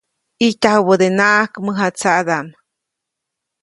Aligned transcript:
ʼIjtyajubädenaʼajk 0.39 1.53
mäjatsaʼdaʼm. 1.65 2.47